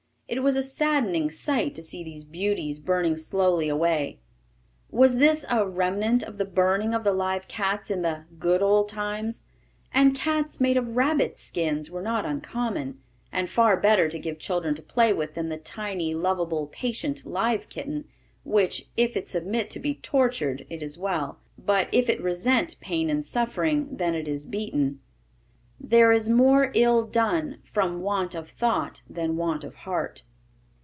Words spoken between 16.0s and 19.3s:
lovable, patient, live kitten, which, if it